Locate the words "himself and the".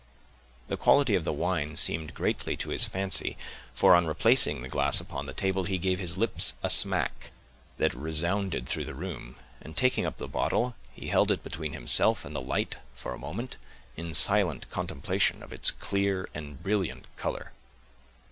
11.73-12.41